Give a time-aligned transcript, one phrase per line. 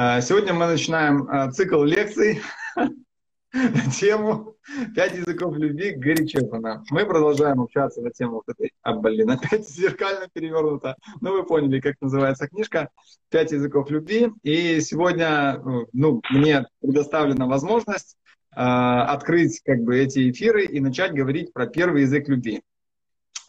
[0.00, 2.40] Э, сегодня мы начинаем э, цикл лекций
[2.76, 4.54] на тему
[4.94, 6.84] «Пять языков любви» Гэри Чепмана.
[6.90, 10.94] Мы продолжаем общаться на тему вот этой, а, блин, опять зеркально перевернуто.
[11.20, 12.90] Ну, вы поняли, как называется книжка
[13.28, 14.30] «Пять языков любви».
[14.44, 15.60] И сегодня,
[15.92, 18.16] ну, мне предоставлена возможность
[18.54, 22.62] э, открыть как бы эти эфиры и начать говорить про первый язык любви.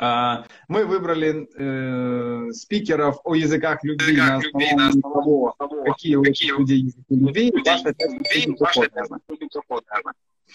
[0.01, 6.79] А, мы выбрали э, спикеров о языках любви на основании того, какие у этих людей
[6.79, 7.53] языки любви.
[7.65, 8.89] Ваша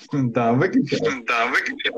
[0.12, 0.96] Да, выключи.
[1.26, 1.92] Да, выключи.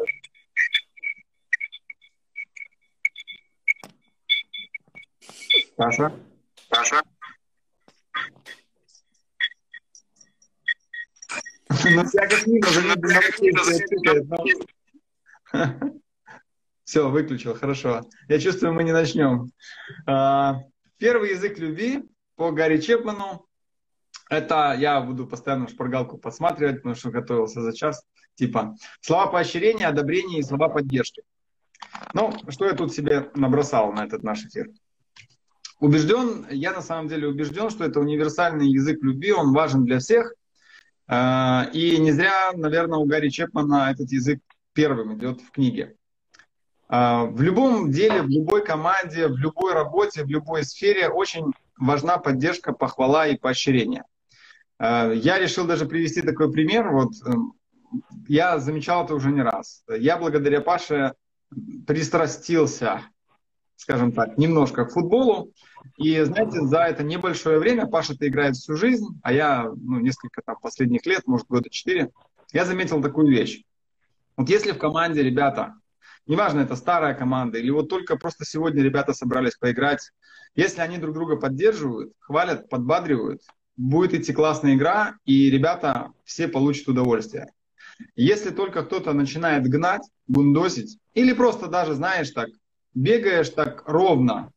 [5.76, 6.12] Саша.
[6.68, 7.02] Саша.
[11.84, 12.76] Ну, всяких минус,
[16.86, 18.02] Все, выключил, хорошо.
[18.28, 19.50] Я чувствую, мы не начнем.
[20.06, 20.60] А,
[20.98, 22.04] первый язык любви
[22.36, 23.44] по Гарри Чепману.
[24.30, 28.04] Это я буду постоянно шпаргалку посматривать, потому что готовился за час.
[28.36, 31.22] Типа слова поощрения, одобрения и слова поддержки.
[32.14, 34.68] Ну, что я тут себе набросал на этот наш эфир?
[35.80, 40.32] Убежден, я на самом деле убежден, что это универсальный язык любви, он важен для всех.
[41.08, 44.38] А, и не зря, наверное, у Гарри Чепмана этот язык
[44.72, 45.96] первым идет в книге.
[46.88, 52.18] А, в любом деле, в любой команде, в любой работе, в любой сфере очень важна
[52.18, 54.04] поддержка, похвала и поощрение.
[54.78, 56.90] А, я решил даже привести такой пример.
[56.90, 57.54] Вот эм,
[58.28, 59.82] я замечал это уже не раз.
[59.88, 61.14] Я благодаря Паше
[61.86, 63.02] пристрастился,
[63.76, 65.52] скажем так, немножко к футболу.
[65.96, 70.56] И, знаете, за это небольшое время, Паша-то играет всю жизнь, а я, ну, несколько там
[70.60, 72.10] последних лет, может, года четыре,
[72.52, 73.62] я заметил такую вещь.
[74.36, 75.74] Вот если в команде ребята
[76.26, 80.10] Неважно, это старая команда или вот только просто сегодня ребята собрались поиграть.
[80.56, 83.42] Если они друг друга поддерживают, хвалят, подбадривают,
[83.76, 87.52] будет идти классная игра, и ребята все получат удовольствие.
[88.16, 92.48] Если только кто-то начинает гнать, бундосить, или просто даже, знаешь, так,
[92.94, 94.50] бегаешь так ровно,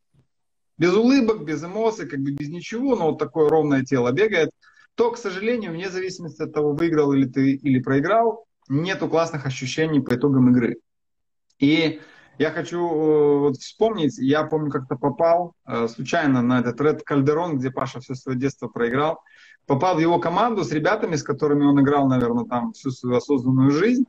[0.76, 4.50] без улыбок, без эмоций, как бы без ничего, но вот такое ровное тело бегает,
[4.94, 10.00] то, к сожалению, вне зависимости от того, выиграл или ты или проиграл, нету классных ощущений
[10.00, 10.76] по итогам игры.
[11.60, 12.00] И
[12.38, 17.58] я хочу э, вот вспомнить, я помню, как-то попал э, случайно на этот Ред Кальдерон,
[17.58, 19.20] где Паша все свое детство проиграл.
[19.66, 23.70] Попал в его команду с ребятами, с которыми он играл, наверное, там всю свою осознанную
[23.70, 24.06] жизнь.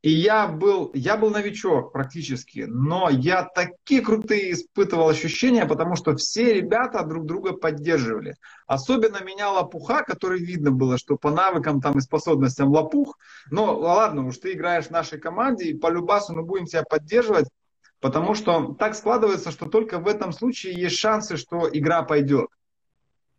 [0.00, 6.16] И я был, я был новичок практически, но я такие крутые испытывал ощущения, потому что
[6.16, 8.36] все ребята друг друга поддерживали.
[8.66, 13.18] Особенно меня лопуха, который видно было, что по навыкам там и способностям лопух.
[13.50, 17.48] Но ладно, уж ты играешь в нашей команде, и по любасу мы будем тебя поддерживать,
[18.00, 22.48] потому что так складывается, что только в этом случае есть шансы, что игра пойдет.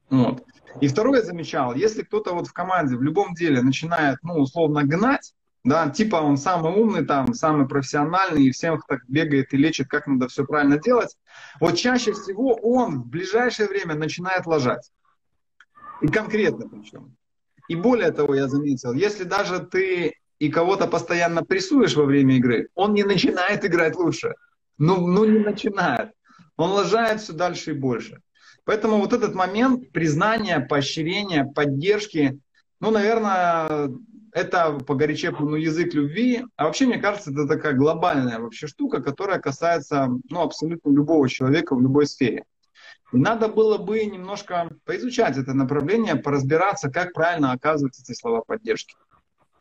[0.10, 0.44] Вот.
[0.82, 5.34] И второе замечал, если кто-то вот в команде в любом деле начинает, ну, условно, гнать,
[5.64, 10.08] да, типа он самый умный, там, самый профессиональный, и всем так бегает и лечит, как
[10.08, 11.18] надо все правильно делать.
[11.60, 14.92] Вот чаще всего он в ближайшее время начинает ложать.
[16.02, 17.16] И конкретно причем.
[17.70, 22.68] И более того, я заметил, если даже ты и кого-то постоянно прессуешь во время игры,
[22.76, 24.34] он не начинает играть лучше.
[24.78, 26.12] Ну, ну не начинает.
[26.58, 28.22] Он лажает все дальше и больше.
[28.66, 32.40] Поэтому вот этот момент признания, поощрения, поддержки,
[32.84, 33.92] ну, наверное,
[34.34, 36.44] это по горячепному язык любви.
[36.58, 41.76] А вообще, мне кажется, это такая глобальная вообще штука, которая касается ну, абсолютно любого человека
[41.76, 42.44] в любой сфере.
[43.14, 48.96] И надо было бы немножко поизучать это направление, поразбираться, как правильно оказывать эти слова поддержки.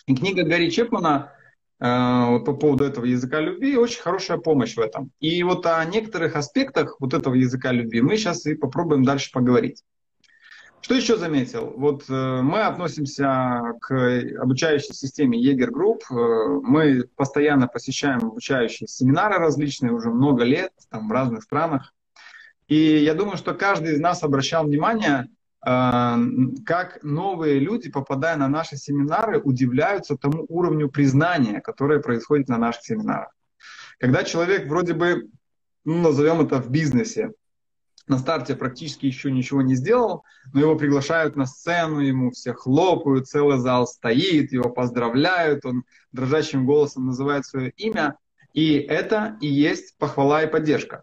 [0.06, 1.32] И книга Гэри Чепмена
[1.78, 5.12] э, по поводу этого языка любви очень хорошая помощь в этом.
[5.21, 9.84] И вот о некоторых аспектах вот этого языка любви мы сейчас и попробуем дальше поговорить.
[10.82, 11.72] Что еще заметил?
[11.76, 12.12] Вот э,
[12.43, 13.93] мы относимся к
[14.41, 16.03] обучающей системе Yager Group.
[16.10, 16.15] Э,
[16.60, 21.94] мы постоянно посещаем обучающие семинары различные уже много лет, там в разных странах.
[22.67, 25.29] И я думаю, что каждый из нас обращал внимание,
[25.64, 26.17] э,
[26.67, 32.82] как новые люди, попадая на наши семинары, удивляются тому уровню признания, которое происходит на наших
[32.82, 33.31] семинарах.
[34.00, 35.29] Когда человек вроде бы,
[35.84, 37.31] ну, назовем это в бизнесе,
[38.08, 43.28] на старте практически еще ничего не сделал, но его приглашают на сцену, ему все хлопают,
[43.28, 48.16] целый зал стоит, его поздравляют, он дрожащим голосом называет свое имя,
[48.52, 51.02] и это и есть похвала и поддержка.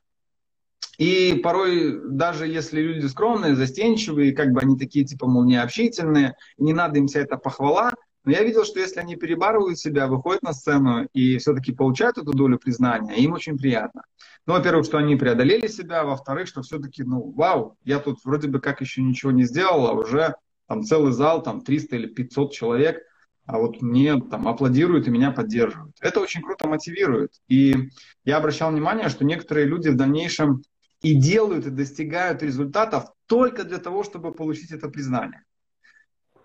[0.98, 6.74] И порой, даже если люди скромные, застенчивые, как бы они такие, типа, мол, необщительные, не
[6.74, 7.94] надо им вся эта похвала,
[8.26, 12.34] но я видел, что если они перебарывают себя, выходят на сцену и все-таки получают эту
[12.34, 14.04] долю признания, им очень приятно.
[14.50, 18.60] Ну, во-первых, что они преодолели себя, во-вторых, что все-таки, ну, вау, я тут вроде бы
[18.60, 20.34] как еще ничего не сделал, а уже
[20.68, 22.98] там целый зал, там 300 или 500 человек,
[23.46, 25.96] а вот мне там аплодируют и меня поддерживают.
[26.02, 27.32] Это очень круто мотивирует.
[27.48, 27.92] И
[28.26, 30.64] я обращал внимание, что некоторые люди в дальнейшем
[31.04, 35.44] и делают, и достигают результатов только для того, чтобы получить это признание.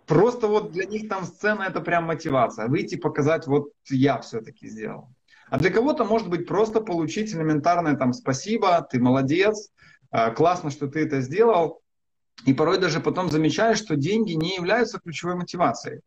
[0.05, 2.69] Просто вот для них там сцена это прям мотивация.
[2.69, 5.09] Выйти показать, вот я все-таки сделал.
[5.51, 9.71] А для кого-то может быть просто получить элементарное там спасибо, ты молодец,
[10.11, 11.81] а, классно, что ты это сделал.
[12.47, 16.01] И порой даже потом замечаешь, что деньги не являются ключевой мотивацией.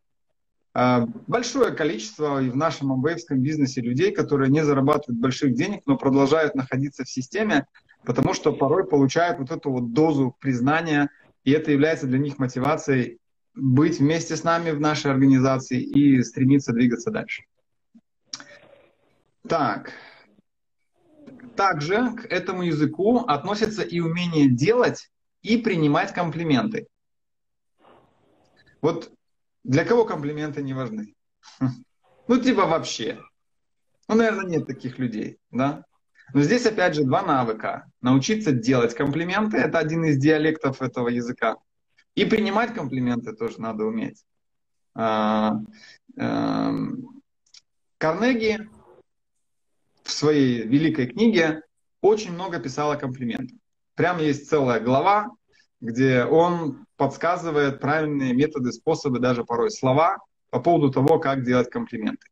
[0.73, 5.97] А, большое количество и в нашем амвейвском бизнесе людей, которые не зарабатывают больших денег, но
[5.97, 7.65] продолжают находиться в системе,
[8.05, 11.09] потому что порой получают вот эту вот дозу признания,
[11.43, 13.17] и это является для них мотивацией
[13.55, 17.43] быть вместе с нами в нашей организации и стремиться двигаться дальше.
[19.47, 19.93] Так.
[21.55, 25.09] Также к этому языку относится и умение делать
[25.41, 26.87] и принимать комплименты.
[28.81, 29.11] Вот
[29.63, 31.13] для кого комплименты не важны?
[32.29, 33.21] Ну, типа вообще.
[34.09, 35.85] Ну, наверное, нет таких людей, да?
[36.33, 37.89] Но здесь, опять же, два навыка.
[38.01, 41.55] Научиться делать комплименты– это один из диалектов этого языка.
[42.15, 44.25] И принимать комплименты тоже надо уметь.
[44.93, 45.53] А,
[46.17, 47.21] эм,
[47.97, 48.69] Карнеги
[50.07, 51.63] в своей великой книге
[52.01, 53.57] очень много писал о комплиментах.
[53.95, 55.31] Прям есть целая глава,
[55.81, 60.17] где он подсказывает правильные методы, способы, даже порой слова
[60.49, 62.25] по поводу того, как делать комплименты.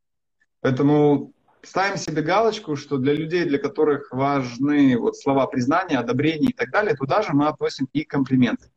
[0.61, 1.33] Поэтому
[1.63, 6.71] ставим себе галочку, что для людей, для которых важны вот слова признания, одобрения и так
[6.71, 8.69] далее, туда же мы относим и комплименты.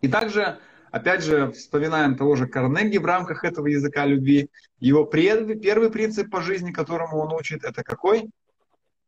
[0.00, 0.58] И также,
[0.90, 4.50] опять же, вспоминаем того же Карнеги в рамках этого языка любви.
[4.80, 8.30] Его первый, первый принцип по жизни, которому он учит, это какой?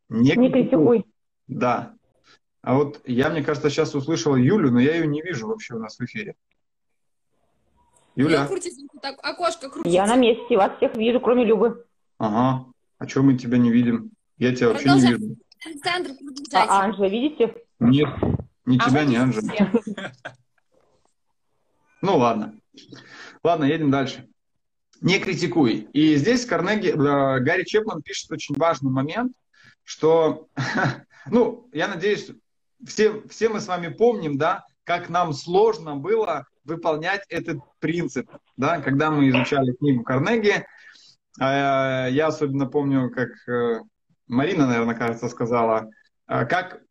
[0.08, 1.06] Не, не критикуй.
[1.46, 1.94] Да.
[2.62, 5.78] А вот я, мне кажется, сейчас услышал Юлю, но я ее не вижу вообще у
[5.78, 6.34] нас в эфире.
[8.16, 8.46] Юля.
[8.46, 9.88] Крутится, так, окошко крутится.
[9.88, 11.84] Я на месте, вас всех вижу, кроме Любы.
[12.18, 12.66] Ага.
[12.98, 14.10] А что мы тебя не видим?
[14.36, 15.36] Я тебя вообще не вижу.
[15.64, 16.10] Александр,
[16.54, 17.54] А Анжела видите?
[17.78, 18.08] Нет,
[18.66, 19.48] ни а тебя, ни Анжела.
[22.02, 22.54] Ну ладно.
[23.42, 24.28] Ладно, едем дальше.
[25.00, 25.88] Не критикуй.
[25.92, 29.32] И здесь Карнеги, э, Гарри Чеплан пишет очень важный момент,
[29.82, 30.48] что,
[31.26, 32.30] ну, я надеюсь,
[32.86, 38.80] все, все мы с вами помним, да, как нам сложно было выполнять этот принцип, да,
[38.80, 40.66] когда мы изучали книгу Карнеги.
[41.38, 43.80] А, я особенно помню, как э,
[44.26, 45.88] Марина, наверное, кажется, сказала,
[46.28, 46.82] э, как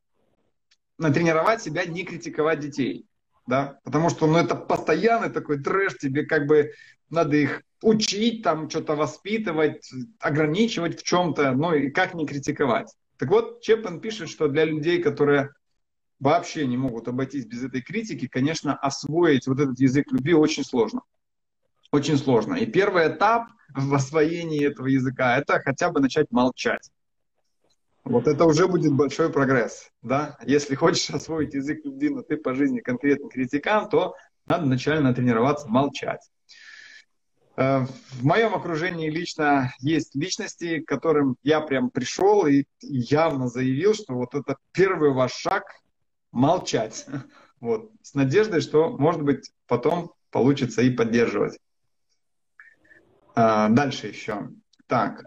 [0.98, 3.09] натренировать себя не критиковать детей
[3.50, 6.72] да, потому что, ну, это постоянный такой трэш, тебе как бы
[7.10, 12.94] надо их учить, там, что-то воспитывать, ограничивать в чем-то, ну, и как не критиковать.
[13.18, 15.50] Так вот, Чепман пишет, что для людей, которые
[16.20, 21.02] вообще не могут обойтись без этой критики, конечно, освоить вот этот язык любви очень сложно.
[21.92, 22.54] Очень сложно.
[22.54, 26.92] И первый этап в освоении этого языка– это хотя бы начать молчать.
[28.04, 29.90] Вот это уже будет большой прогресс.
[30.02, 30.38] Да?
[30.46, 34.16] Если хочешь освоить язык любви, но ты по жизни конкретно критикан, то
[34.48, 36.22] надо начально тренироваться молчать.
[37.56, 43.94] Э, в моем окружении лично есть личности, к которым я прям пришел и явно заявил,
[43.94, 45.64] что вот это первый ваш шаг–
[46.32, 47.06] молчать.
[47.62, 47.92] Вот.
[48.02, 51.60] С надеждой, что, может быть, потом получится и поддерживать.
[53.36, 54.48] Э, дальше еще.
[54.88, 55.26] Так,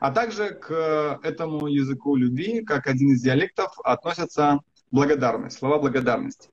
[0.00, 6.50] а также к этому языку любви, как один из диалектов, относятся благодарность, слова благодарности.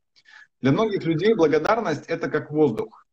[0.62, 3.06] Для многих людей благодарность– это как воздух.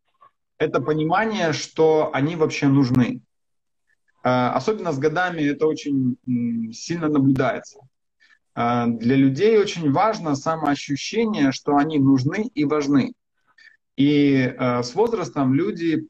[0.58, 3.20] Это понимание, что они вообще нужны.
[4.24, 6.16] А, особенно с годами это очень
[6.72, 7.80] сильно наблюдается.
[8.54, 13.12] А, для людей очень важно самоощущение, что они нужны и важны.
[13.96, 16.08] И с возрастом люди,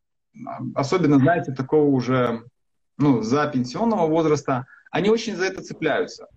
[0.77, 2.45] особенно, знаете, такого уже
[3.03, 6.29] ну, за пенсионного возраста, они очень за это цепляются.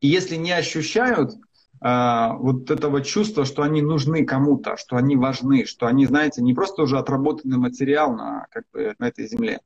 [0.00, 5.64] И если не ощущают э, вот этого чувства, что они нужны кому-то, что они важны,
[5.64, 9.60] что они, знаете, не просто уже отработанный материал на, как бы, на этой земле,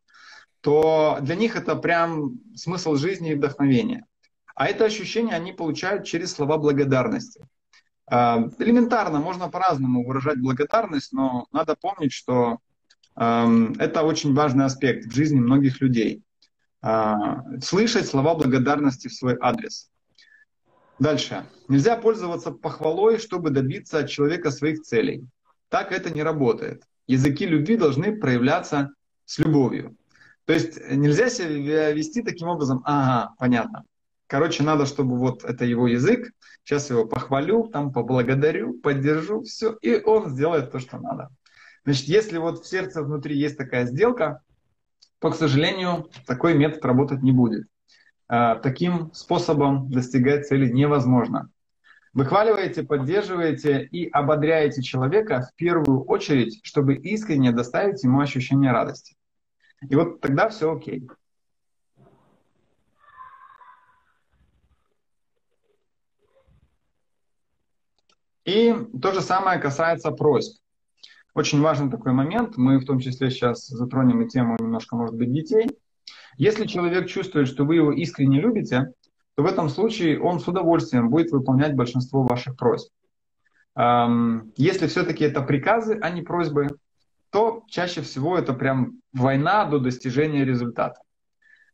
[0.62, 4.06] то для них это прям смысл жизни и вдохновения.
[4.54, 7.46] А это ощущение они получают через слова благодарности.
[8.10, 12.58] Э, элементарно, можно по-разному выражать благодарность, но надо помнить, что
[13.16, 16.22] это очень важный аспект в жизни многих людей.
[16.82, 19.90] А, слышать слова благодарности в свой адрес.
[20.98, 21.44] Дальше.
[21.68, 25.24] Нельзя пользоваться похвалой, чтобы добиться от человека своих целей.
[25.68, 26.84] Так это не работает.
[27.06, 28.90] Языки любви должны проявляться
[29.24, 29.96] с любовью.
[30.44, 33.84] То есть нельзя себя вести таким образом, ага, понятно.
[34.28, 36.30] Короче, надо, чтобы вот это его язык,
[36.62, 41.30] сейчас его похвалю, там поблагодарю, поддержу, все, и он сделает то, что надо.
[41.86, 44.42] Значит, если вот в сердце внутри есть такая сделка,
[45.20, 47.68] то, к сожалению, такой метод работать не будет.
[48.26, 51.48] А, таким способом достигать цели невозможно.
[52.12, 59.14] Выхваливаете, поддерживаете и ободряете человека в первую очередь, чтобы искренне доставить ему ощущение радости.
[59.88, 61.08] И вот тогда все окей.
[68.44, 70.60] И то же самое касается просьб.
[71.36, 72.56] Очень важный такой момент.
[72.56, 75.68] Мы в том числе сейчас затронем и тему немножко, может быть, детей.
[76.38, 78.94] Если человек чувствует, что вы его искренне любите,
[79.34, 82.90] то в этом случае он с удовольствием будет выполнять большинство ваших просьб.
[83.76, 86.68] Если все-таки это приказы, а не просьбы,
[87.28, 90.98] то чаще всего это прям война до достижения результата.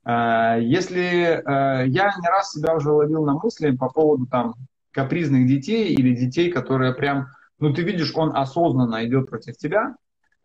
[0.02, 4.54] А, если э, я не раз себя уже ловил на мысли по поводу там
[4.90, 7.28] капризных детей или детей, которые прям,
[7.62, 9.94] ну ты видишь, он осознанно идет против тебя,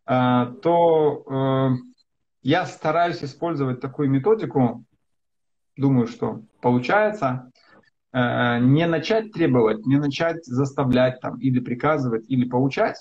[0.05, 1.75] а, то э,
[2.43, 4.85] я стараюсь использовать такую методику,
[5.75, 7.51] думаю, что получается,
[8.13, 12.97] э, не начать требовать, не начать заставлять там, или приказывать, или поучать.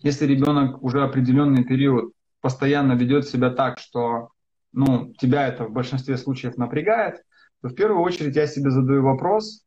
[0.00, 4.28] Если ребенок уже определенный период постоянно ведет себя так, что
[4.72, 7.22] ну, тебя это в большинстве случаев напрягает,
[7.62, 9.64] то в первую очередь я себе задаю вопрос,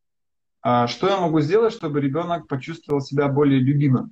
[0.63, 4.11] что я могу сделать, чтобы ребенок почувствовал себя более любимым?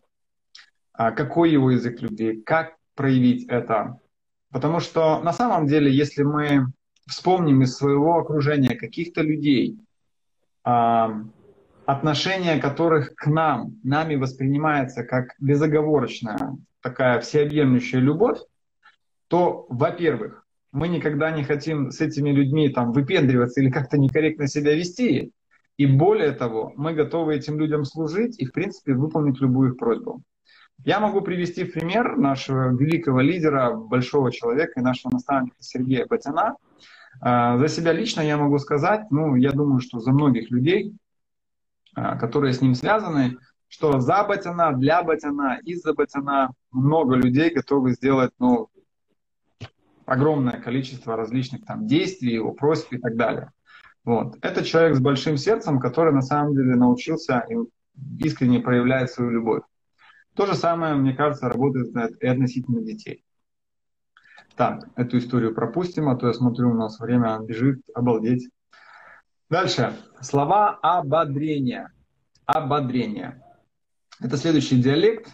[0.94, 2.42] А, какой его язык любви?
[2.42, 4.00] Как проявить это?
[4.52, 6.68] Потому что на самом деле, если мы
[7.08, 9.80] вспомним из своего окружения каких-то людей,
[10.64, 11.24] а,
[11.86, 18.40] отношение которых к нам, нами воспринимается как безоговорочная, такая всеобъемлющая любовь,
[19.28, 24.76] то, во-первых, мы никогда не хотим с этими людьми там выпендриваться или как-то некорректно себя
[24.76, 25.32] вести.
[25.82, 30.22] И более того, мы готовы этим людям служить и, в принципе, выполнить любую их просьбу.
[30.86, 36.56] Я могу привести пример нашего великого лидера, большого человека и нашего наставника Сергея Батяна.
[37.20, 40.94] А, за себя лично я могу сказать, ну, я думаю, что за многих людей,
[41.96, 47.94] а, которые с ним связаны, что за Батяна, для Батяна, из-за Батяна много людей готовы
[47.94, 48.70] сделать, ну,
[50.06, 53.52] огромное количество различных там действий, его просьб и так далее.
[54.04, 54.38] Вот.
[54.42, 57.46] Это человек с большим сердцем, который на самом деле научился
[58.20, 59.64] искренне проявлять свою любовь.
[60.34, 63.24] То же самое, мне кажется, работает и относительно детей.
[64.56, 68.50] Так, эту историю пропустим, а то я смотрю, у нас время бежит, обалдеть.
[69.50, 69.94] Дальше.
[70.22, 71.92] Слова ободрения.
[72.46, 73.42] Ободрение.
[74.20, 75.30] Это следующий диалект.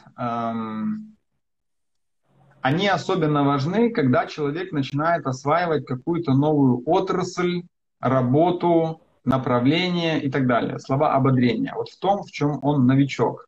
[2.62, 7.64] Они особенно важны, когда человек начинает осваивать какую-то новую отрасль,
[8.00, 10.80] работу, направление и так далее.
[10.80, 11.74] Слова ободрения.
[11.76, 13.48] Вот в том, в чем он новичок.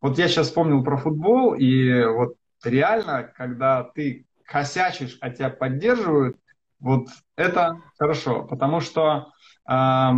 [0.00, 6.36] Вот я сейчас вспомнил про футбол, и вот реально, когда ты косячишь, а тебя поддерживают,
[6.80, 9.32] вот это хорошо, потому что,
[9.68, 10.10] э,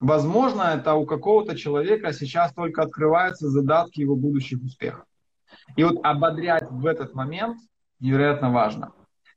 [0.00, 5.06] возможно, это у какого-то человека сейчас только открываются задатки его будущих успехов.
[5.76, 7.58] И вот ободрять в этот момент
[8.00, 8.92] невероятно важно.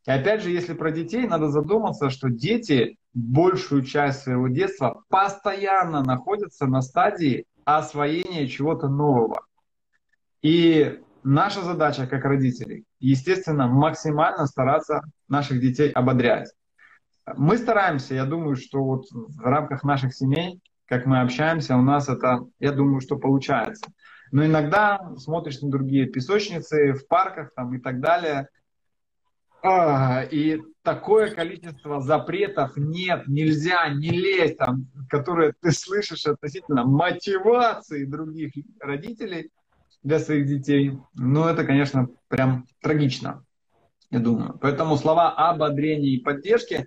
[0.07, 6.01] И опять же, если про детей, надо задуматься, что дети большую часть своего детства постоянно
[6.01, 9.41] находятся на стадии освоения чего-то нового.
[10.41, 16.53] И наша задача как родителей, естественно, максимально стараться наших детей ободрять.
[17.35, 22.07] Мы стараемся, я думаю, что вот в рамках наших семей, как мы общаемся, у нас
[22.07, 23.91] это, я думаю, что получается.
[24.31, 28.47] Но иногда смотришь на другие песочницы в парках там, и так далее,
[29.63, 38.05] а, и такое количество запретов нет, нельзя, не лезь, там, которые ты слышишь относительно мотивации
[38.05, 39.51] других родителей,
[40.07, 40.97] для своих детей.
[41.15, 43.43] Ну, это, конечно, прям трагично,
[44.09, 44.57] я думаю.
[44.61, 46.85] Поэтому слова ободрения и поддержки э,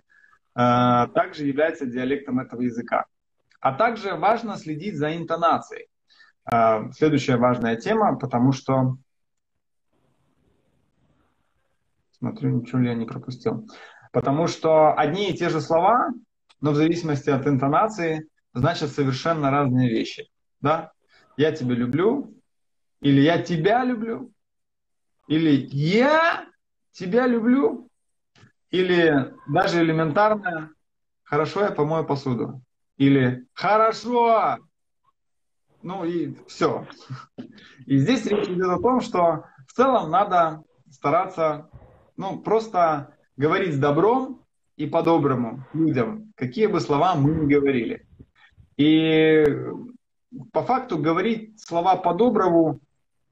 [0.55, 3.05] также являются диалектом этого языка.
[3.61, 5.89] А также важно следить за интонацией.
[6.50, 8.97] Э, следующая важная тема, потому что...
[12.21, 13.67] Смотрю, ничего ли я не пропустил.
[14.12, 16.11] Потому что одни и те же слова,
[16.61, 20.29] но в зависимости от интонации, значат совершенно разные вещи.
[20.61, 20.93] Да?
[21.39, 22.35] Я тебя люблю,
[23.00, 24.31] или я тебя люблю.
[25.29, 26.47] Или я
[26.93, 27.89] тебя люблю.
[28.71, 30.71] Или даже элементарно,
[31.23, 32.61] хорошо, я помою посуду.
[32.99, 34.59] Или хорошо.
[35.83, 36.87] Ну и все.
[37.87, 41.70] И здесь речь идет о том, что в целом надо стараться,
[42.21, 44.45] ну, просто говорить с добром
[44.77, 48.07] и по-доброму людям, какие бы слова мы ни говорили.
[48.77, 49.47] И
[50.53, 52.81] по факту говорить слова по-доброму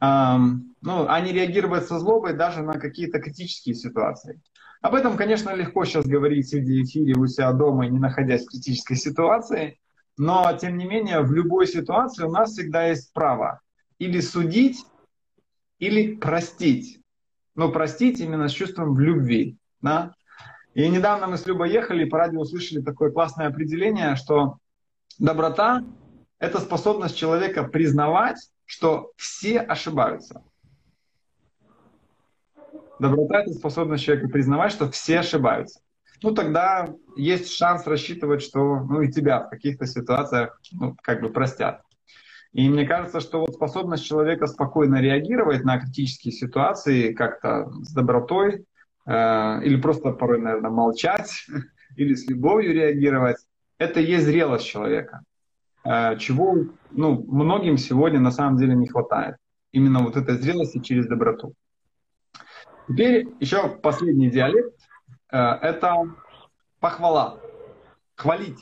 [0.00, 4.40] эм, ну, а не реагировать со злобой даже на какие-то критические ситуации.
[4.80, 8.96] Об этом, конечно, легко сейчас говорить, в эфире у себя дома, не находясь в критической
[8.96, 9.78] ситуации,
[10.16, 13.60] но, тем не менее, в любой ситуации у нас всегда есть право
[13.98, 14.78] или судить,
[15.78, 16.97] или простить.
[17.58, 19.56] Но простить именно с чувством в любви.
[19.82, 20.14] Да?
[20.74, 24.58] И недавно мы с Любой ехали, и по радио услышали такое классное определение, что
[25.18, 25.82] доброта–
[26.38, 30.44] это способность человека признавать, что все ошибаются.
[33.00, 35.80] Доброта– это способность человека признавать, что все ошибаются.
[36.22, 41.30] Ну, тогда есть шанс рассчитывать, что ну, и тебя в каких-то ситуациях ну, как бы
[41.30, 41.82] простят.
[42.52, 48.64] И мне кажется, что вот способность человека спокойно реагировать на критические ситуации как-то с добротой,
[49.06, 51.46] э, или просто порой, наверное, молчать,
[51.96, 53.36] или с любовью реагировать,
[53.78, 55.22] это и есть зрелость человека.
[55.84, 56.56] Э, чего
[56.90, 59.36] ну, многим сегодня на самом деле не хватает.
[59.72, 61.54] Именно вот этой зрелости через доброту.
[62.88, 64.74] Теперь еще последний диалект.
[65.30, 65.94] Э, это
[66.80, 67.38] похвала.
[68.16, 68.58] Хвалить.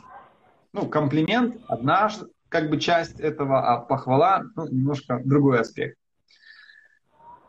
[0.73, 2.11] Ну, комплимент одна
[2.49, 5.99] как бы часть этого, а похвала ну, немножко другой аспект.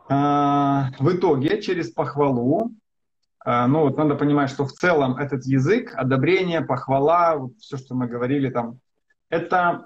[0.09, 2.71] Э, в итоге через похвалу,
[3.45, 7.95] э, ну вот надо понимать, что в целом этот язык, одобрение, похвала, вот все, что
[7.95, 8.79] мы говорили там,
[9.29, 9.85] это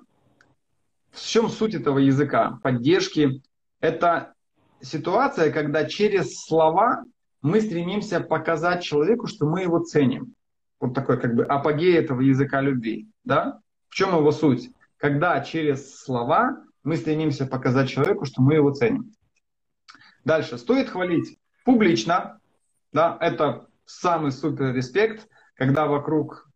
[1.12, 3.42] в чем суть этого языка, поддержки?
[3.80, 4.34] Это
[4.82, 7.04] ситуация, когда через слова
[7.42, 10.36] мы стремимся показать человеку, что мы его ценим.
[10.80, 13.08] Вот такой как бы апогей этого языка любви.
[13.24, 13.60] Да?
[13.90, 14.72] В чем его суть?
[15.02, 19.12] Когда через слова мы стремимся показать человеку, что мы его ценим.
[20.24, 20.60] Дальше.
[20.60, 22.40] Стоит хвалить публично.
[22.94, 23.18] Да?
[23.20, 26.48] Это самый супер респект, когда вокруг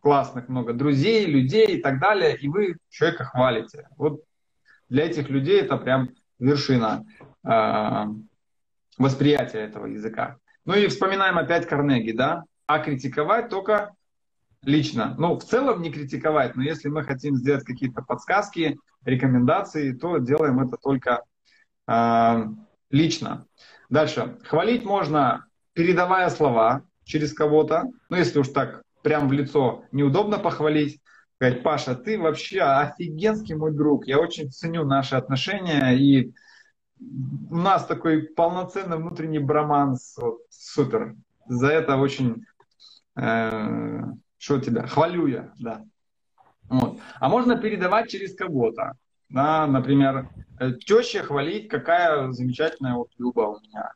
[0.00, 3.88] классных много друзей, людей и так далее, и вы человека хвалите.
[3.96, 4.24] Вот
[4.88, 7.04] для этих людей это прям вершина
[7.44, 8.04] э,
[8.98, 10.38] восприятия этого языка.
[10.64, 12.42] Ну и вспоминаем опять Карнеги, да?
[12.66, 13.94] А критиковать только
[14.62, 15.14] лично.
[15.18, 20.60] Ну, в целом не критиковать, но если мы хотим сделать какие-то подсказки, рекомендации, то делаем
[20.60, 21.22] это только
[21.88, 22.44] э,
[22.90, 23.46] лично.
[23.90, 24.38] Дальше.
[24.44, 27.84] Хвалить можно, передавая слова через кого-то.
[28.08, 31.00] Ну, если уж так прям в лицо неудобно похвалить.
[31.36, 34.06] Сказать, Паша, ты вообще офигенский мой друг.
[34.06, 36.32] Я очень ценю наши отношения и
[37.50, 40.16] у нас такой полноценный внутренний броманс.
[40.18, 41.16] Вот, супер.
[41.48, 42.44] За это очень...
[43.16, 44.02] Э,
[44.42, 44.88] что тебя?
[44.88, 45.84] Хвалю я, да.
[46.68, 46.98] Вот.
[47.20, 48.94] А можно передавать через кого-то.
[49.28, 53.92] Да, например, э, теща хвалить, какая замечательная вот Люба у меня.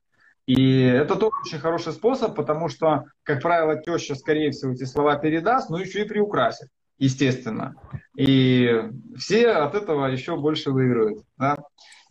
[0.47, 5.17] И это тоже очень хороший способ, потому что, как правило, теща, скорее всего, эти слова
[5.17, 7.75] передаст, но еще и приукрасит, естественно.
[8.17, 8.71] И
[9.17, 11.25] все от этого еще больше выигрывают.
[11.37, 11.57] Да?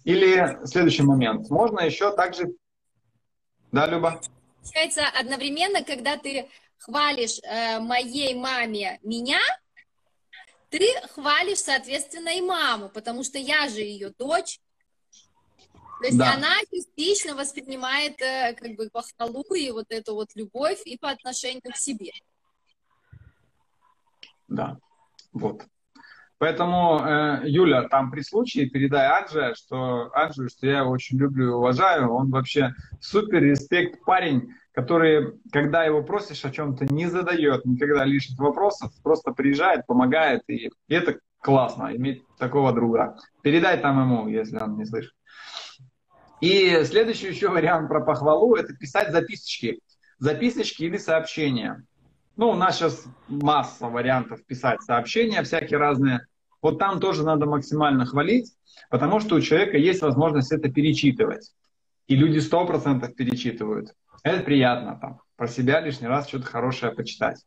[0.04, 1.50] Или следующий момент.
[1.50, 2.50] Можно еще также...
[3.72, 4.20] Да, Люба?
[4.62, 9.40] Получается, одновременно, когда ты хвалишь э, моей маме меня,
[10.70, 14.60] ты хвалишь, соответственно, и маму, потому что я же ее дочь.
[16.00, 16.34] То есть да.
[16.34, 21.72] она частично воспринимает э, как бы похвалу и вот эту вот любовь и по отношению
[21.72, 22.12] к себе.
[24.48, 24.78] Да,
[25.32, 25.66] вот.
[26.38, 31.54] Поэтому, э, Юля, там при случае передай Анже, что Анже, что я очень люблю и
[31.54, 32.12] уважаю.
[32.12, 38.38] Он вообще супер респект парень, который, когда его просишь о чем-то, не задает никогда лишних
[38.38, 40.42] вопросов, просто приезжает, помогает.
[40.48, 43.16] И, и это классно, иметь такого друга.
[43.42, 45.14] Передай там ему, если он не слышит.
[46.42, 49.80] И следующий еще вариант про похвалу– это писать записочки.
[50.20, 51.84] Записочки или сообщения.
[52.36, 56.26] Ну, у нас сейчас масса вариантов писать сообщения всякие разные.
[56.62, 58.52] Вот там тоже надо максимально хвалить,
[58.90, 61.54] потому что у человека есть возможность это перечитывать.
[62.08, 63.94] И люди сто процентов перечитывают.
[64.24, 65.22] Это приятно там.
[65.36, 67.44] Про себя лишний раз что-то хорошее почитать.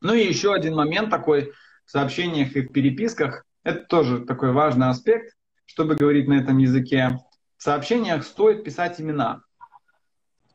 [0.00, 1.52] Ну и еще один момент такой
[1.84, 3.44] в сообщениях и в переписках.
[3.62, 7.18] Это тоже такой важный аспект, чтобы говорить на этом языке.
[7.56, 9.42] В сообщениях стоит писать имена.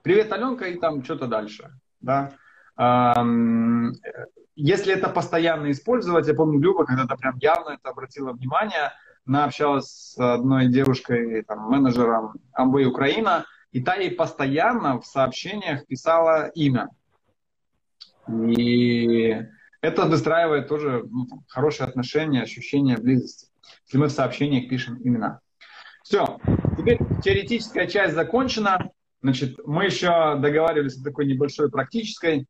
[0.03, 1.71] Привет, Аленка, и там что-то дальше.
[2.01, 2.33] Да?
[4.55, 8.91] Если это постоянно использовать, я помню, Люба когда-то прям явно это обратила внимание,
[9.27, 15.85] она общалась с одной девушкой, там, менеджером Amway Украина, и та ей постоянно в сообщениях
[15.85, 16.89] писала имя.
[18.29, 19.37] И
[19.81, 23.47] это выстраивает тоже ну, хорошие отношения, ощущение близости,
[23.85, 25.41] если мы в сообщениях пишем имена.
[26.03, 26.39] Все,
[26.77, 28.91] теперь теоретическая часть закончена.
[29.21, 32.47] Значит, мы еще договаривались о такой небольшой практической.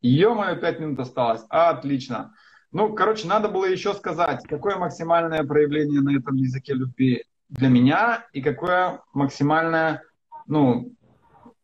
[0.00, 1.42] Ё-моё, пять минут осталось.
[1.48, 2.34] Отлично.
[2.72, 8.26] Ну, короче, надо было еще сказать, какое максимальное проявление на этом языке любви для меня
[8.32, 10.02] и какое максимальное,
[10.46, 10.92] ну,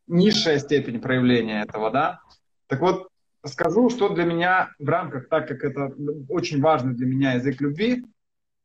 [0.06, 2.20] низшая степень проявления этого, да.
[2.68, 3.08] Так вот,
[3.44, 5.92] скажу, что для меня в рамках, так как это
[6.28, 8.04] очень важный для меня язык любви,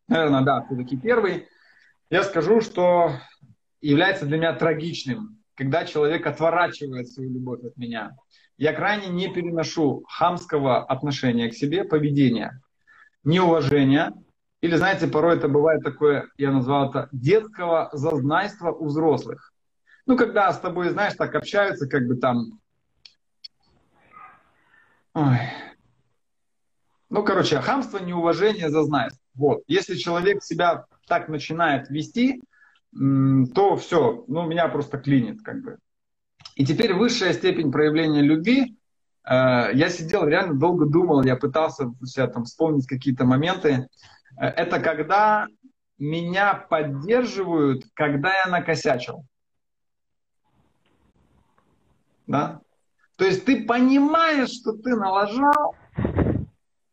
[0.07, 1.47] наверное, да, все-таки первый,
[2.09, 3.13] я скажу, что
[3.81, 8.15] является для меня трагичным, когда человек отворачивает свою любовь от меня.
[8.57, 12.59] Я крайне не переношу хамского отношения к себе, поведения,
[13.23, 14.13] неуважения,
[14.61, 19.53] или, знаете, порой это бывает такое, я назвал это, детского зазнайства у взрослых.
[20.07, 22.59] Ну, когда с тобой, знаешь, так общаются, как бы там...
[25.13, 25.39] Ой.
[27.09, 29.21] Ну, короче, хамство, неуважение, зазнайство.
[29.35, 29.63] Вот.
[29.67, 32.41] Если человек себя так начинает вести,
[32.91, 35.77] то все, ну, меня просто клинит, как бы.
[36.57, 38.75] И теперь высшая степень проявления любви.
[39.23, 43.87] Э, я сидел, реально долго думал, я пытался себя там вспомнить какие-то моменты.
[44.39, 45.45] Э, это когда
[45.99, 49.23] меня поддерживают, когда я накосячил.
[52.25, 52.61] Да?
[53.17, 55.75] То есть ты понимаешь, что ты налажал,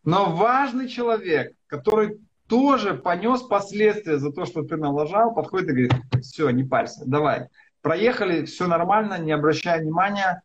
[0.04, 5.92] но важный человек, который тоже понес последствия за то, что ты налажал, подходит и говорит,
[6.20, 7.48] все, не парься, давай.
[7.84, 10.40] Проехали, все нормально, не обращай внимания,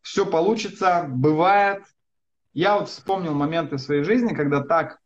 [0.00, 1.84] все получится, бывает.
[2.52, 4.98] Я вот вспомнил моменты своей жизни, когда так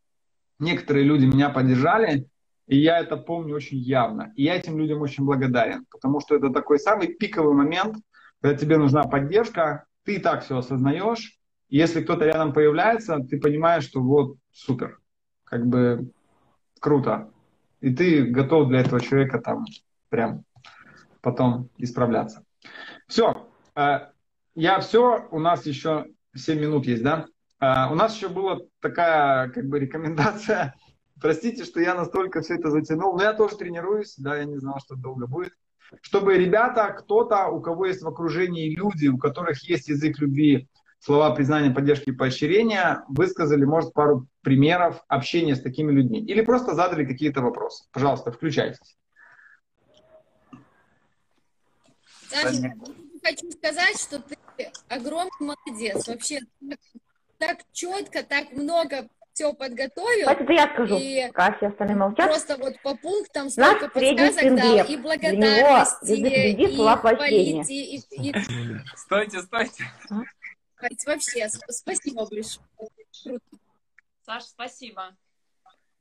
[0.58, 2.26] некоторые люди меня поддержали,
[2.66, 4.32] и я это помню очень явно.
[4.34, 7.96] И я этим людям очень благодарен, потому что это такой самый пиковый момент,
[8.40, 13.84] когда тебе нужна поддержка, ты так все осознаешь, и если кто-то рядом появляется, ты понимаешь,
[13.84, 15.00] что вот супер,
[15.44, 16.10] как бы
[16.80, 17.30] круто.
[17.82, 19.66] И ты готов для этого человека там
[20.08, 20.44] прям
[21.24, 22.44] потом исправляться.
[23.08, 23.98] Все, э,
[24.54, 26.06] я все, у нас еще
[26.36, 27.26] 7 минут есть, да?
[27.60, 30.74] Э, у нас еще была такая как бы рекомендация.
[31.20, 34.78] Простите, что я настолько все это затянул, но я тоже тренируюсь, да, я не знал,
[34.78, 35.52] что долго будет
[36.02, 41.34] чтобы ребята, кто-то, у кого есть в окружении люди, у которых есть язык любви, слова
[41.34, 46.20] признания, поддержки и поощрения, высказали, может, пару примеров общения с такими людьми.
[46.20, 47.84] Или просто задали какие-то вопросы.
[47.92, 48.96] Пожалуйста, включайтесь.
[52.42, 52.76] Таня,
[53.22, 55.30] хочу сказать, что ты огромный
[55.66, 56.06] молодец.
[56.08, 56.78] Вообще так,
[57.38, 60.26] так четко, так много все подготовил.
[60.26, 62.26] Давайте это я скажу, и пока все остальные молчат.
[62.28, 68.34] Просто вот по пунктам столько подсказок дал, и благодарности, и хвалить, и, и.
[68.96, 69.84] Стойте, стойте.
[71.06, 72.66] Вообще, спасибо большое.
[73.22, 73.44] Круто.
[74.26, 75.16] Саша, спасибо.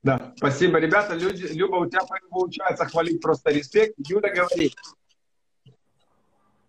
[0.02, 1.14] Да, спасибо, ребята.
[1.14, 3.94] Люди, Люба, у тебя получается хвалить просто респект.
[3.98, 4.74] Юля говорит.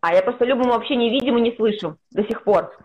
[0.06, 2.78] А я просто Любу вообще не видим и не слышу до сих пор.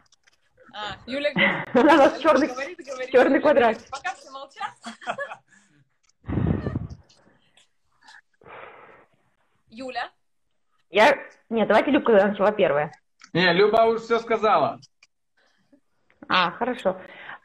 [0.72, 3.76] А, Юля У нас черный, говорит, говорит, черный квадрат.
[3.90, 4.70] Пока все молчат.
[9.68, 10.10] Юля?
[10.88, 11.18] Я...
[11.50, 12.90] Нет, давайте Любка начала первая.
[13.34, 14.80] Не, Люба уже все сказала.
[16.26, 16.96] А, хорошо.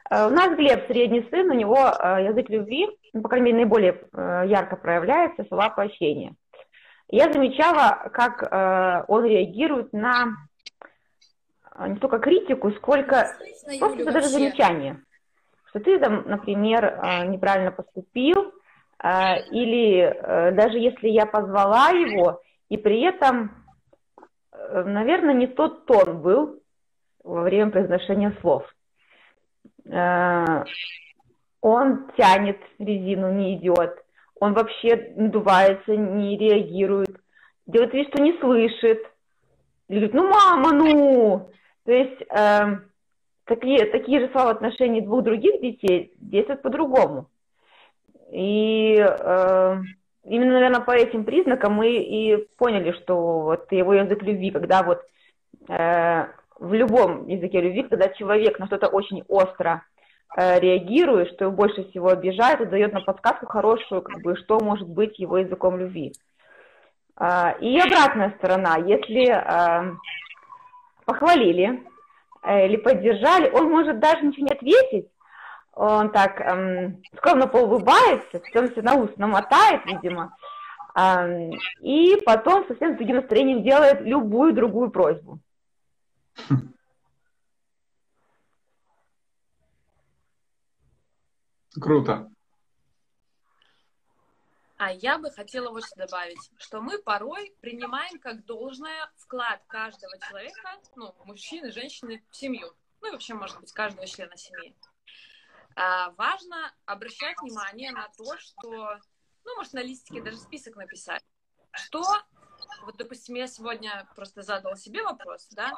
[0.08, 3.58] Э, у нас Глеб, средний сын, у него э, язык любви, ну, по крайней мере,
[3.58, 6.34] наиболее э, ярко проявляется, слова поощрения.
[7.08, 10.34] Я замечала, как он реагирует на
[11.78, 13.26] а, не столько критику, сколько
[13.78, 15.02] просто Юля, даже замечание.
[15.68, 18.54] Что ты там, например, а, неправильно поступил,
[18.98, 22.40] а, или э, даже если я позвала его,
[22.70, 23.62] и при этом,
[24.52, 26.62] э, наверное, не тот тон был
[27.22, 28.64] во время произношения слов.
[29.84, 30.64] Э,
[31.60, 34.02] он тянет резину, не идет.
[34.38, 37.16] Он вообще надувается, не реагирует.
[37.66, 39.02] Делает вид, что не слышит.
[39.88, 41.50] Или говорит, ну, мама, ну!
[41.84, 42.78] То есть э,
[43.44, 47.28] такие, такие же слова в отношении двух других детей действуют по-другому.
[48.32, 49.76] И э,
[50.24, 55.00] именно, наверное, по этим признакам мы и поняли, что вот его язык любви, когда вот
[55.68, 56.26] э,
[56.58, 59.82] в любом языке любви, когда человек на что-то очень остро
[60.36, 64.88] реагирует, что его больше всего обижает, и дает на подсказку хорошую, как бы, что может
[64.88, 66.12] быть его языком любви.
[67.18, 69.96] Э, и обратная сторона, если э,
[71.04, 71.82] похвалили
[72.42, 75.08] э, или поддержали, он может даже ничего не ответить,
[75.72, 80.34] он так эм, скромно поулыбается, потом все на ус намотает, видимо,
[80.94, 81.50] эм,
[81.82, 85.38] и потом совсем с другим настроением делает любую другую просьбу.
[91.80, 92.30] Круто.
[94.78, 100.18] А я бы хотела вот что добавить, что мы порой принимаем как должное вклад каждого
[100.28, 102.74] человека, ну, мужчины, женщины, в семью.
[103.00, 104.76] Ну и вообще, может быть, каждого члена семьи.
[105.76, 109.00] А, важно обращать внимание на то, что
[109.46, 111.24] ну, может, на листике даже список написать.
[111.72, 112.02] Что,
[112.82, 115.72] вот, допустим, я сегодня просто задала себе вопрос, да,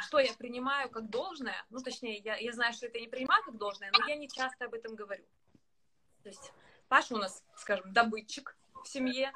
[0.00, 3.56] что я принимаю как должное, ну, точнее, я, я знаю, что это не принимаю как
[3.56, 5.24] должное, но я не часто об этом говорю.
[6.22, 6.52] То есть
[6.88, 9.32] Паша у нас, скажем, добытчик в семье,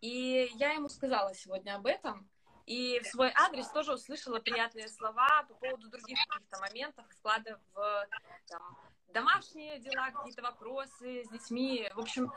[0.00, 2.28] и я ему сказала сегодня об этом,
[2.66, 8.06] и в свой адрес тоже услышала приятные слова по поводу других каких-то моментов, вклада в
[8.48, 11.90] там, домашние дела, какие-то вопросы с детьми.
[11.94, 12.32] В общем,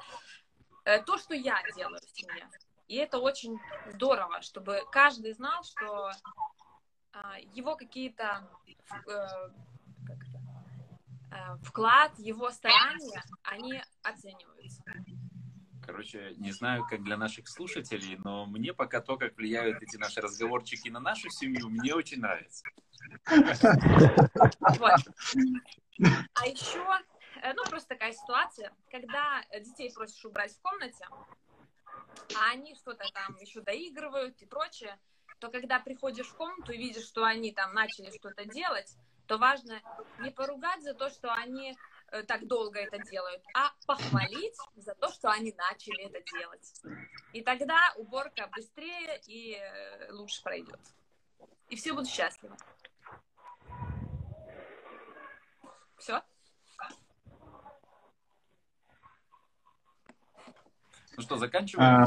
[0.86, 2.50] э, то, что я делаю в семье.
[2.88, 6.12] И это очень здорово, чтобы каждый знал, что
[7.54, 9.50] его какие-то э,
[10.06, 10.18] как
[11.32, 14.84] э, вклад, его старания, они оцениваются.
[15.86, 20.22] Короче, не знаю, как для наших слушателей, но мне пока то, как влияют эти наши
[20.22, 22.64] разговорчики на нашу семью, мне очень нравится.
[24.80, 25.00] Вот.
[26.34, 26.84] А еще,
[27.42, 31.06] э, ну, просто такая ситуация, когда детей просишь убрать в комнате,
[32.36, 34.98] а они что-то там еще доигрывают и прочее,
[35.44, 38.96] то когда приходишь в комнату и видишь, что они там начали что-то делать,
[39.28, 39.82] то важно
[40.20, 41.76] не поругать за то, что они
[42.14, 46.82] Э, так долго это делают, а похвалить за то, что они начали это делать.
[47.34, 50.80] И тогда уборка быстрее и э, лучше пройдет.
[51.70, 52.56] И все будут счастливы.
[55.98, 56.22] Все?
[61.18, 62.06] Ну что, заканчиваем?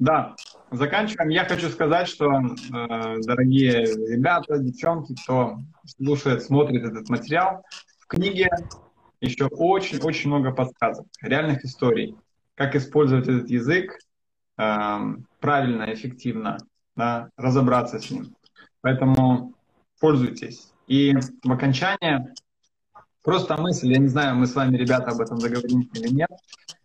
[0.00, 0.34] Да,
[0.70, 1.28] заканчиваем.
[1.28, 7.62] Я хочу сказать, что, э, дорогие ребята, девчонки, кто слушает, смотрит этот материал,
[7.98, 8.48] в книге
[9.20, 12.16] еще очень-очень много подсказок, реальных историй,
[12.54, 13.98] как использовать этот язык
[14.56, 14.98] э,
[15.38, 16.56] правильно, эффективно,
[16.96, 18.34] да, разобраться с ним.
[18.80, 19.52] Поэтому
[20.00, 20.72] пользуйтесь.
[20.86, 22.32] И в окончание
[23.22, 26.30] просто мысль, я не знаю, мы с вами, ребята, об этом договоримся или нет,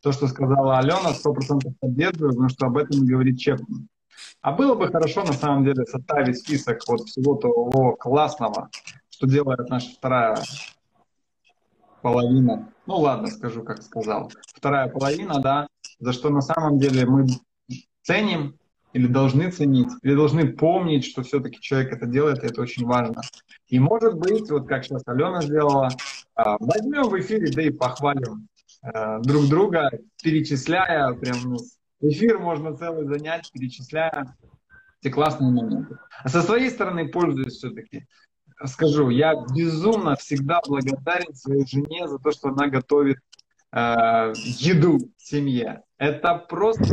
[0.01, 3.87] то, что сказала Алена, сто процентов поддерживаю, потому что об этом говорит Чепман.
[4.41, 8.69] А было бы хорошо, на самом деле, составить список вот всего того классного,
[9.09, 10.37] что делает наша вторая
[12.01, 15.67] половина, ну ладно, скажу, как сказал, вторая половина, да,
[15.99, 17.25] за что на самом деле мы
[18.03, 18.59] ценим
[18.95, 23.21] или должны ценить, или должны помнить, что все-таки человек это делает, и это очень важно.
[23.67, 25.89] И может быть, вот как сейчас Алена сделала,
[26.33, 28.47] а, возьмем в эфире, да и похвалим
[28.81, 29.91] а, друг друга,
[30.23, 31.57] перечисляя, прям ну,
[31.99, 34.33] эфир можно целый занять, перечисляя
[35.01, 35.97] эти классные моменты.
[36.23, 38.07] А со своей стороны пользуюсь все-таки
[38.63, 43.17] скажу, я безумно всегда благодарен своей жене за то, что она готовит
[43.73, 45.83] э, еду семье.
[45.97, 46.83] Это просто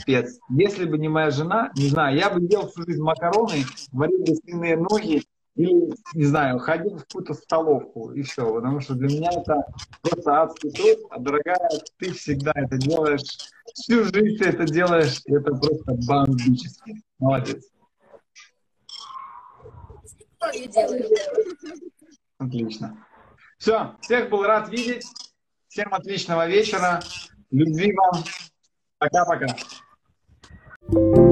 [0.00, 0.38] спец.
[0.48, 4.34] Если бы не моя жена, не знаю, я бы ел всю жизнь макароны, варил бы
[4.34, 5.22] свиные ноги
[5.54, 8.52] или, не знаю, ходил в какую-то столовку и все.
[8.52, 9.64] Потому что для меня это
[10.02, 10.98] просто адский труд.
[11.10, 13.38] А, дорогая, ты всегда это делаешь.
[13.72, 15.20] Всю жизнь ты это делаешь.
[15.26, 17.02] И это просто бомбически.
[17.20, 17.64] Молодец.
[22.38, 23.06] Отлично.
[23.58, 25.06] Все, всех был рад видеть.
[25.68, 27.00] Всем отличного вечера.
[27.54, 28.24] Любви вам.
[28.98, 29.46] Пока-пока.
[30.92, 31.23] thank you